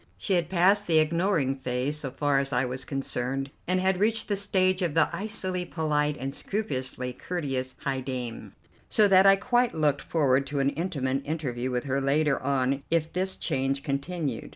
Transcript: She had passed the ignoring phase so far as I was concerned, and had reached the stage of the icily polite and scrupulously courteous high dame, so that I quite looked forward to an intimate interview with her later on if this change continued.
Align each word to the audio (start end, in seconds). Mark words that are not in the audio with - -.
She 0.17 0.33
had 0.33 0.49
passed 0.49 0.87
the 0.87 0.97
ignoring 0.97 1.53
phase 1.55 1.99
so 1.99 2.09
far 2.09 2.39
as 2.39 2.51
I 2.51 2.65
was 2.65 2.85
concerned, 2.85 3.51
and 3.67 3.79
had 3.79 3.99
reached 3.99 4.29
the 4.29 4.35
stage 4.35 4.81
of 4.81 4.95
the 4.95 5.07
icily 5.15 5.63
polite 5.63 6.17
and 6.17 6.33
scrupulously 6.33 7.13
courteous 7.13 7.75
high 7.83 7.99
dame, 8.01 8.53
so 8.89 9.07
that 9.07 9.27
I 9.27 9.35
quite 9.35 9.75
looked 9.75 10.01
forward 10.01 10.47
to 10.47 10.59
an 10.59 10.71
intimate 10.71 11.21
interview 11.23 11.69
with 11.69 11.83
her 11.83 12.01
later 12.01 12.41
on 12.41 12.81
if 12.89 13.13
this 13.13 13.37
change 13.37 13.83
continued. 13.83 14.49